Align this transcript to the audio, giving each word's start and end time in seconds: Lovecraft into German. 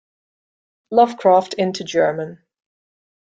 Lovecraft 0.89 1.53
into 1.53 1.83
German. 1.83 2.39